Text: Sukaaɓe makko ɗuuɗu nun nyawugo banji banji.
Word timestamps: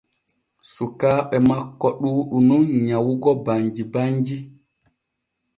Sukaaɓe 0.73 1.37
makko 1.49 1.87
ɗuuɗu 2.01 2.37
nun 2.47 2.63
nyawugo 2.85 3.31
banji 3.45 3.83
banji. 3.93 4.37